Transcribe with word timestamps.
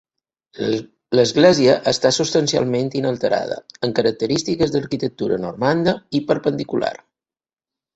L'església 1.19 1.75
està 1.91 2.11
substancialment 2.17 2.91
inalterada, 3.03 3.61
amb 3.89 3.99
característiques 4.03 4.77
d'arquitectura 4.77 5.43
normanda 5.49 5.99
i 6.21 6.27
perpendicular. 6.33 6.95